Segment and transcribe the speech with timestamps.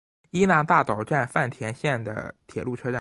[0.31, 2.99] 伊那大岛站饭田线的铁路车站。